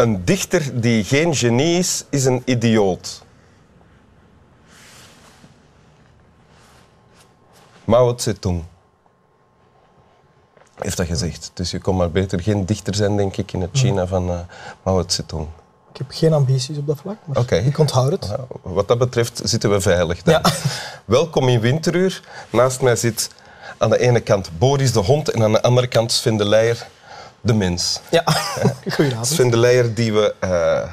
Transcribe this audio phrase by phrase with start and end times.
[0.00, 3.22] Een dichter die geen genie is, is een idioot.
[7.84, 8.64] Mao Zedong
[10.78, 11.50] heeft dat gezegd.
[11.54, 14.38] Dus je kon maar beter geen dichter zijn, denk ik, in het China van uh,
[14.82, 15.46] Mao Zedong.
[15.92, 17.56] Ik heb geen ambities op dat vlak, maar Oké.
[17.56, 18.28] ik onthoud het.
[18.28, 20.34] Nou, Wat dat betreft zitten we veilig dan.
[20.34, 20.52] Ja.
[21.04, 22.22] Welkom in Winteruur.
[22.50, 23.30] Naast mij zit
[23.78, 26.86] aan de ene kant Boris de hond en aan de andere kant Sven de Leijer,
[27.40, 28.00] de mens.
[28.10, 28.24] Ja,
[28.94, 29.26] goedenavond.
[29.26, 30.90] Sven de Leijer die we eh,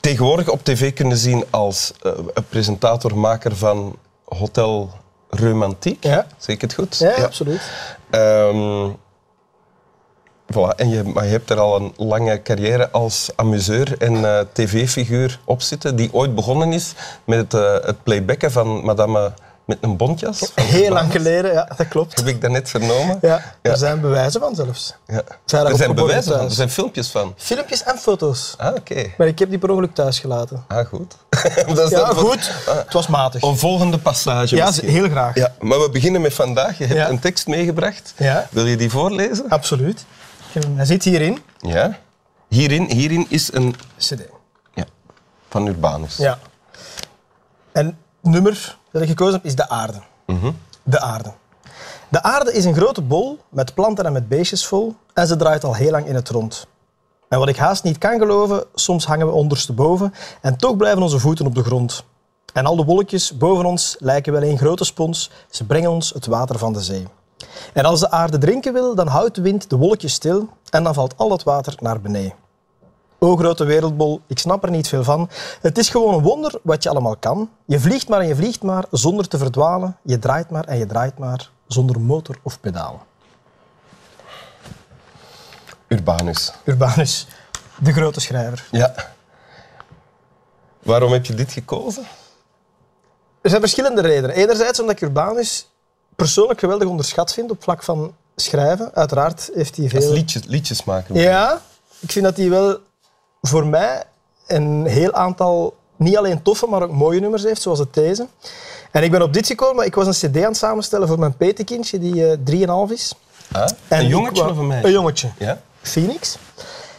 [0.00, 4.90] tegenwoordig op tv kunnen zien als eh, een presentator-maker van Hotel
[5.30, 6.04] Romantiek.
[6.04, 6.26] Ja.
[6.36, 6.98] Zeg ik het goed?
[6.98, 7.60] Ja, absoluut.
[8.10, 8.90] Ehm,
[10.52, 10.74] voilà.
[10.76, 15.40] en je, maar je hebt er al een lange carrière als amuseur en eh, tv-figuur
[15.44, 19.32] op zitten, die ooit begonnen is met het, eh, het playbacken van Madame
[19.64, 20.38] met een bontjas.
[20.38, 22.16] van Heel lang geleden, ja, dat klopt.
[22.18, 23.18] Heb ik dat net vernomen?
[23.20, 23.70] Ja, Ja.
[23.70, 24.94] er zijn bewijzen van zelfs.
[25.06, 25.22] Ja.
[25.44, 27.34] Zijn Er er zijn bewijzen van, er zijn filmpjes van.
[27.36, 28.54] Filmpjes en foto's.
[28.58, 29.10] Ah, oké.
[29.18, 30.64] Maar ik heb die per ongeluk thuis gelaten.
[30.68, 31.16] Ah, goed.
[31.74, 32.52] dat Ja, goed.
[32.66, 33.42] Het was matig.
[33.42, 34.88] Een volgende passage Ja, misschien.
[34.88, 35.34] heel graag.
[35.34, 36.78] Ja, maar we beginnen met vandaag.
[36.78, 37.08] Je hebt Ja.
[37.08, 38.14] een tekst meegebracht.
[38.16, 38.48] Ja.
[38.50, 39.48] Wil je die voorlezen?
[39.48, 40.04] Absoluut.
[40.76, 41.42] Hij zit hierin.
[41.58, 41.98] Ja.
[42.48, 43.74] Hierin, hierin is een...
[43.98, 44.20] CD.
[44.74, 44.84] Ja,
[45.48, 46.16] van Urbanus.
[46.16, 46.38] Ja.
[47.72, 50.00] En nummer dat ik gekozen heb is De Aarde.
[50.82, 51.32] De Aarde.
[52.08, 55.64] De aarde is een grote bol met planten en met beestjes vol en ze draait
[55.64, 56.66] al heel lang in het rond.
[57.28, 61.18] En wat ik haast niet kan geloven, soms hangen we ondersteboven en toch blijven onze
[61.18, 62.04] voeten op de grond.
[62.52, 66.26] En al de wolkjes boven ons lijken wel een grote spons, ze brengen ons het
[66.26, 67.06] water van de zee.
[67.72, 70.94] En als de aarde drinken wil, dan houdt de wind de wolkjes stil en dan
[70.94, 72.32] valt al het water naar beneden.
[73.22, 75.30] O grote wereldbol, ik snap er niet veel van.
[75.60, 77.50] Het is gewoon een wonder wat je allemaal kan.
[77.64, 79.96] Je vliegt maar en je vliegt maar zonder te verdwalen.
[80.02, 83.00] Je draait maar en je draait maar zonder motor of pedalen.
[85.88, 86.52] Urbanus.
[86.64, 87.26] Urbanus,
[87.78, 88.68] de grote schrijver.
[88.70, 88.94] Ja.
[90.82, 92.04] Waarom heb je dit gekozen?
[93.40, 94.36] Er zijn verschillende redenen.
[94.36, 95.68] Enerzijds omdat ik Urbanus
[96.16, 98.94] persoonlijk geweldig onderschat vind op vlak van schrijven.
[98.94, 100.12] Uiteraard heeft hij Als veel...
[100.12, 101.14] liedjes, liedjes maken.
[101.14, 101.60] Ja,
[101.98, 102.78] ik vind dat hij wel
[103.42, 104.02] voor mij
[104.46, 108.26] een heel aantal, niet alleen toffe, maar ook mooie nummers heeft, zoals het deze.
[108.90, 111.36] En ik ben op dit gekomen, ik was een cd aan het samenstellen voor mijn
[111.36, 113.14] petekindje, die eh 3,5 is.
[113.52, 114.86] Ah, En een ik jongetje wou- of een meisje?
[114.86, 115.30] Een jongetje.
[115.38, 115.60] Ja?
[115.82, 116.38] Phoenix.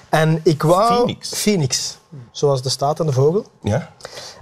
[0.10, 0.94] En ik wou...
[0.96, 1.30] Phoenix?
[1.34, 1.98] Phoenix.
[2.32, 3.46] Zoals de staat en de vogel.
[3.62, 3.90] Ja?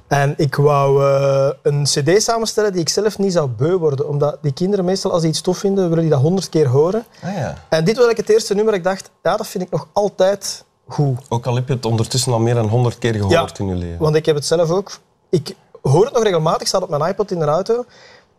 [0.08, 4.08] En ik wou eh, een cd samenstellen die ik zelf niet zou beu worden.
[4.08, 7.06] Omdat die kinderen meestal, als die iets tof vinden, willen die dat honderd keer horen.
[7.24, 7.48] Ah ja.
[7.70, 9.88] En dit was eigenlijk het eerste nummer dat ik dacht, ja, dat vind ik nog
[9.94, 11.20] altijd goed.
[11.30, 14.00] Ook al heb je het ondertussen al meer dan honderd keer gehoord in je leven.
[14.00, 15.00] Want ik heb het zelf ook.
[15.30, 17.76] Ik hoor het nog regelmatig, staat op mijn iPod in de auto.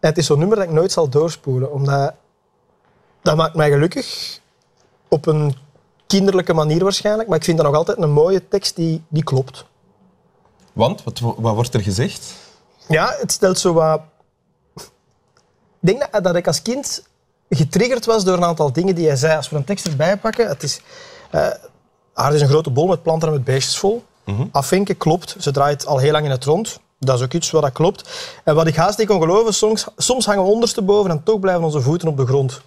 [0.01, 1.73] En het is zo'n nummer dat ik nooit zal doorspoelen.
[1.73, 2.15] Omdat
[3.23, 4.39] dat maakt mij gelukkig.
[5.09, 5.57] Op een
[6.07, 7.29] kinderlijke manier waarschijnlijk.
[7.29, 9.65] Maar ik vind dat nog altijd een mooie tekst die, die klopt.
[10.73, 12.33] Want, wat, wat wordt er gezegd?
[12.89, 14.01] Ja, het stelt zo wat...
[14.75, 14.89] Ik
[15.81, 17.03] denk dat, dat ik als kind
[17.49, 19.37] getriggerd was door een aantal dingen die hij zei.
[19.37, 20.81] Als we een tekst erbij pakken, het is...
[21.31, 21.49] eh
[22.15, 24.03] aarde is een grote bol met planten en met beestjes vol.
[24.53, 25.37] Afvinken klopt.
[25.39, 26.81] Ze draait al heel lang in het rond.
[26.99, 28.11] Dat is ook iets wat dat klopt.
[28.45, 31.65] En wat ik haast niet kon geloven, soms, soms hangen we ondersteboven en toch blijven
[31.65, 32.61] onze voeten op de grond.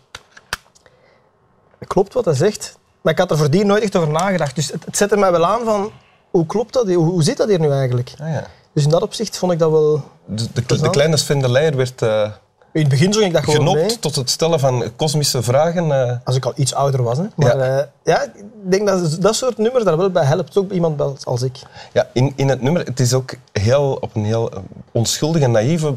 [1.88, 2.78] Klopt wat hij zegt.
[3.02, 4.56] Maar ik had er voordien nooit echt over nagedacht.
[4.56, 5.92] Dus het, het zette mij wel aan van...
[6.32, 6.88] Hoe klopt dat?
[6.88, 8.14] Hoe, hoe zit dat hier nu eigenlijk?
[8.22, 8.48] Ah, ja.
[8.74, 10.03] Dus in dat opzicht vond ik dat wel...
[10.26, 12.32] de, de, de kleine Sven de Leijer werd eh,
[12.73, 14.00] In het begin zong ik dat gewoon genopt mee.
[14.00, 15.91] tot het stellen van kosmische vragen.
[16.09, 16.17] eh.
[16.23, 17.17] Als ik al iets ouder was.
[17.17, 17.23] Hè.
[17.35, 17.89] Maar ja.
[18.03, 18.31] ja, ik
[18.69, 20.57] denk dat dat soort nummers daar wel bij helpt.
[20.57, 21.57] Ook iemand als- ik.
[21.94, 24.59] Ja, in, in het nummer, het is ook heel, op een heel eh,
[24.91, 25.95] onschuldige, naïeve,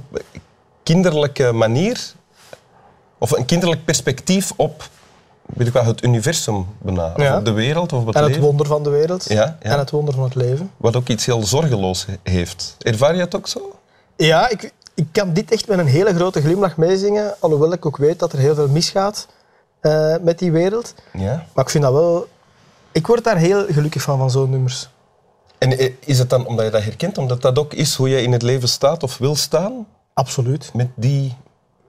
[0.83, 2.13] kinderlijke manier,
[3.19, 4.89] of een kinderlijk perspectief op
[5.47, 6.67] weet ik wel, het universum.
[6.85, 7.41] Of Ja.
[7.41, 8.45] de wereld of het En het leven.
[8.47, 9.29] wonder van de wereld.
[9.29, 9.71] Ja, ja.
[9.71, 10.71] En het wonder van het leven.
[10.77, 12.77] Wat ook iets heel zorgeloos he- heeft.
[12.79, 13.73] Ervaar je het ook zo?
[14.17, 17.35] Ja, ik, ik kan dit echt met een hele grote glimlach meezingen.
[17.41, 19.27] Alhoewel ik ook weet dat er heel veel misgaat
[19.81, 20.95] eh, met die wereld.
[21.13, 21.47] Ja.
[21.55, 22.29] Maar ik vind dat wel...
[22.93, 24.89] Ik word daar heel gelukkig van, van zo'n nummers.
[25.59, 28.23] En eh, is het dan omdat je dat herkent, omdat dat ook is hoe je
[28.23, 29.87] in het leven staat of wil staan?
[30.13, 30.71] Absoluut.
[30.75, 31.37] Met die...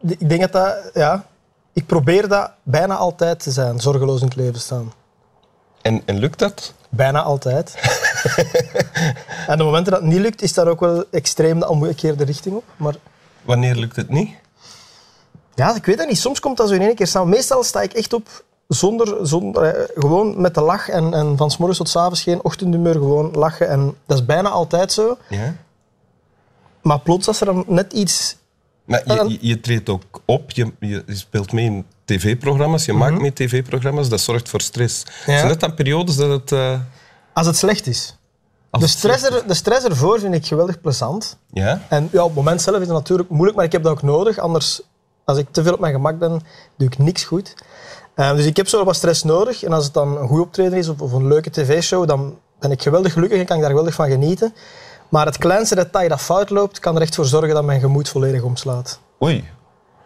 [0.01, 0.89] Ik denk dat dat...
[0.94, 1.25] Ja,
[1.74, 3.80] ik probeer dat bijna altijd te zijn.
[3.80, 4.94] Zorgeloos in het leven staan.
[5.81, 6.74] En, en lukt dat?
[6.89, 7.75] Bijna altijd.
[9.48, 12.56] en de momenten dat het niet lukt, is daar ook wel extreem de omgekeerde richting
[12.56, 12.64] op.
[12.78, 12.96] Maar
[13.44, 14.30] Wanneer lukt het niet?
[15.56, 16.18] ja, ik weet het niet.
[16.18, 17.30] Soms komt dat zo in één keer samen.
[17.30, 21.52] Meestal sta ik echt op zonder, zonder eh, gewoon met de lach en, en van
[21.52, 23.70] s morgens tot s avonds geen ochtendhumeur, gewoon lachen.
[23.70, 25.18] En dat is bijna altijd zo.
[25.30, 25.56] Ja.
[26.82, 28.36] Maar plots als er dan net iets...
[28.86, 33.20] Maar je, je, je treedt ook op, je, je speelt mee in tv-programma's, je maakt
[33.22, 35.04] mee tv-programma's, dat zorgt voor stress.
[35.26, 35.38] Ja.
[35.38, 36.52] Zijn dat dan periodes dat het...
[36.52, 36.80] eh,
[37.34, 38.17] Als het slecht is.
[38.80, 41.38] De het slecht stress, er, de stress ervoor vind ik geweldig plezant.
[41.54, 41.82] Ja?
[41.90, 44.02] En ja, op het moment zelf is het natuurlijk moeilijk, maar ik heb dat ook
[44.02, 44.38] nodig.
[44.38, 44.82] Anders,
[45.24, 46.42] als ik te veel op mijn gemak ben,
[46.76, 47.54] doe ik niks goed.
[48.16, 49.64] Eh, dus ik heb zo wat stress nodig.
[49.64, 52.72] En als het dan een goed optreden is of, of een leuke tv-show, dan ben
[52.72, 54.54] ik geweldig gelukkig en kan ik daar geweldig van genieten.
[55.10, 58.10] Maar het kleinste detail dat fout loopt, kan er echt voor zorgen dat mijn gemoed
[58.10, 59.00] volledig omslaat.
[59.24, 59.50] Oei.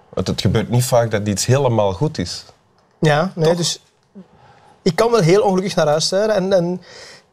[0.09, 2.45] Want het gebeurt niet vaak dat iets helemaal goed is.
[2.99, 3.57] Ja, nee, Toch?
[3.57, 3.81] dus
[4.81, 6.29] ik kan wel heel ongelukkig naar huis zijn.
[6.29, 6.81] En, en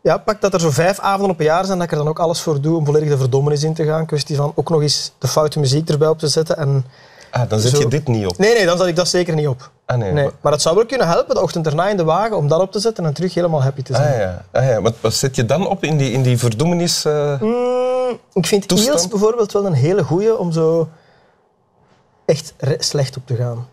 [0.08, 2.08] ja, pak dat er zo vijf avonden op een jaar zijn, dat ik er dan
[2.08, 4.06] ook alles voor doe om volledig de verdommenis in te gaan.
[4.06, 6.56] Kwestie van ook nog eens de foute muziek erbij op te zetten.
[6.56, 6.84] En
[7.30, 7.78] Ah, dan zet Zo.
[7.78, 8.38] je dit niet op.
[8.38, 9.70] Nee, nee, dan zet ik dat zeker niet op.
[9.86, 10.12] Ah, nee.
[10.12, 10.28] Nee.
[10.40, 12.72] Maar het zou wel kunnen helpen de ochtend erna in de wagen om dat op
[12.72, 14.12] te zetten en terug helemaal happy te zijn.
[14.12, 14.80] Ah ja, ah, ja.
[14.82, 17.04] Wat, wat zet je dan op in die, in die verdoemenis?
[17.04, 17.40] eh?
[17.40, 18.94] Mm, ik vind Toestand?
[18.98, 20.88] Eels bijvoorbeeld wel een hele goeie om zo
[22.24, 23.66] echt slecht op te gaan.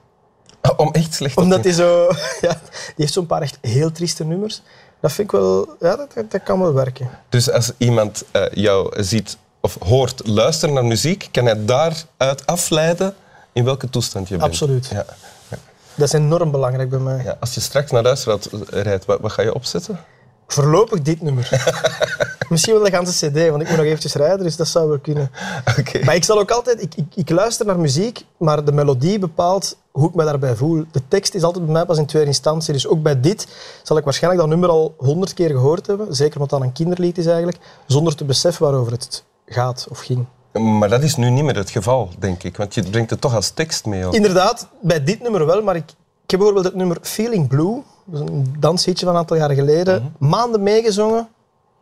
[0.78, 2.08] Om echt slecht op Omdat te- hij zo...
[2.48, 2.54] Ja,
[2.86, 4.62] die heeft zo'n paar echt heel trieste nummers.
[5.06, 5.76] Dat vind ik wel...
[5.80, 7.10] Ja, dat, dat, kan wel werken.
[7.30, 13.16] Dus als iemand eh, jou ziet of hoort luisteren naar muziek, kan hij daaruit afleiden
[13.54, 14.50] in welke toestand je bent.
[14.50, 14.88] Absoluut.
[14.88, 15.06] Ja.
[15.96, 17.24] Dat is enorm belangrijk bij mij.
[17.24, 18.26] Ja, als je straks naar huis
[18.70, 20.00] rijdt, wat, wat ga je opzetten?
[20.48, 21.50] Voorlopig dit nummer.
[22.50, 25.00] Misschien wel de ganse cd, want ik moet nog eventjes rijden, dus dat zou wel
[25.00, 25.32] kunnen.
[25.80, 26.04] Oké.
[26.04, 26.82] Maar ik zal ook altijd...
[26.82, 30.86] Ik, ik, ik luister naar muziek, maar de melodie bepaalt hoe ik me daarbij voel.
[30.92, 32.74] De tekst is altijd bij mij pas in tweede instantie.
[32.74, 33.48] Dus ook bij dit
[33.84, 36.16] zal ik waarschijnlijk dat nummer al honderd keer gehoord hebben.
[36.16, 37.58] Zeker omdat dat een kinderlied is eigenlijk.
[37.86, 40.26] Zonder te beseffen waarover het gaat of ging.
[40.52, 42.58] Maar dat is nu niet meer het geval, denk ik.
[42.58, 44.10] Want je brengt het toch als tekst mee.
[44.10, 45.90] Inderdaad, bij dit nummer wel, maar ik,
[46.24, 47.84] ik heb bijvoorbeeld het nummer Feeling Blue.
[48.06, 50.16] Dat is een dansliedje van een aantal jaren geleden.
[50.18, 51.28] Maanden meegezongen,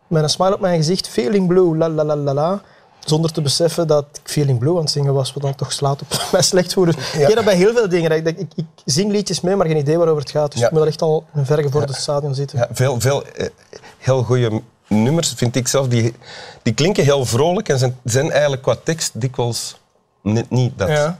[0.08, 1.08] met een smile op mijn gezicht.
[1.08, 2.62] Feeling Blue, la la la la la.
[3.06, 6.02] Zonder te beseffen dat ik Feeling Blue aan het zingen was, wat dan toch slaat
[6.02, 6.96] op mijn slecht voelen.
[6.98, 8.12] Ik heb dat bij heel veel dingen.
[8.12, 10.52] Ik, ik, ik zing liedjes mee, maar geen idee waarover het gaat.
[10.52, 10.66] Dus Ja.
[10.66, 12.58] ik moet er echt al in een vergevorderd stadion zitten.
[12.60, 13.48] Ja, veel veel eh,
[13.98, 15.88] heel goede nummers, vind ik zelf.
[15.88, 16.14] Die,
[16.62, 19.76] die klinken heel vrolijk en zijn, zijn eigenlijk qua tekst dikwijls
[20.22, 20.88] net niet dat.
[20.90, 21.20] Ja,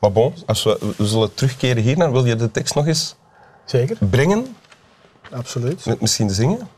[0.00, 3.14] Maar bon, als we, we zullen terugkeren hiernaar, wil je de tekst nog eens
[3.64, 3.96] zeker.
[3.98, 4.56] brengen?
[5.32, 5.84] Absoluut.
[5.86, 6.68] Met misschien zingen?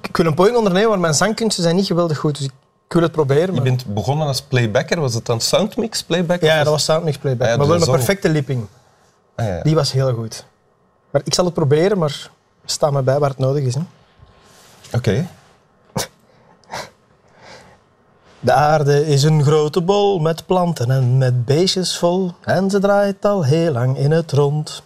[0.00, 2.36] Ik, wil een poging ondernemen, maar mijn zangkunsten zijn niet geweldig goed.
[2.36, 2.52] Dus ik,
[2.88, 3.46] wil het proberen.
[3.46, 3.62] Je Maar...
[3.62, 5.00] bent begonnen als playbacker.
[5.00, 6.40] Was het dan soundmix playback?
[6.40, 7.46] Ja, dat was soundmix playback.
[7.46, 7.96] Ah ja, maar wel zong.
[7.96, 8.66] perfecte lipping.
[9.34, 9.62] Ah, ja.
[9.62, 10.44] Die was heel goed.
[11.10, 12.30] Maar ik zal het proberen, maar
[12.64, 13.74] sta me bij waar het nodig is.
[13.74, 13.80] Hè.
[14.96, 15.26] Oké.
[18.40, 22.32] De aarde is een grote bol met planten en met beestjes vol.
[22.40, 24.82] En ze draait al heel lang in het rond.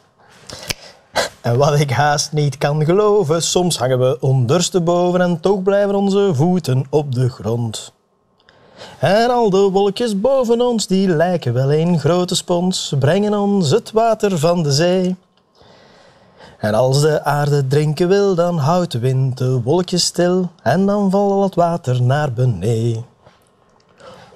[1.46, 6.30] En wat ik haast niet kan geloven, soms hangen we ondersteboven en toch blijven onze
[6.34, 7.92] voeten op de grond.
[8.98, 13.92] En al de wolkjes boven ons, die lijken wel een grote spons, brengen ons het
[13.92, 15.16] water van de zee.
[16.58, 21.10] En als de aarde drinken wil, dan houdt de wind de wolkjes stil en dan
[21.10, 23.15] valt al het water naar beneden.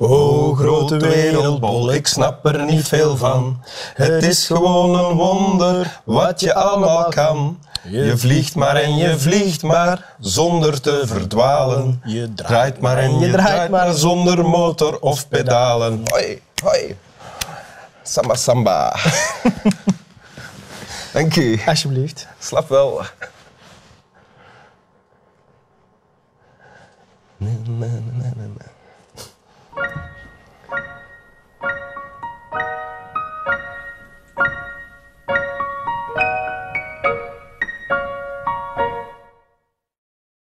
[0.02, 3.61] O grote wereldbol, ik snap er niet veel van.
[3.94, 7.58] Het is gewoon een wonder wat je allemaal kan.
[7.82, 12.02] Je vliegt maar en je vliegt maar zonder te verdwalen.
[12.04, 16.00] Je draait maar en je draait maar zonder motor of pedalen.
[16.04, 16.97] Hoi, hoi.
[18.02, 18.97] Samba, samba.
[21.12, 21.61] Dank u.
[21.66, 22.26] Alsjeblieft.
[22.38, 23.02] Slap wel.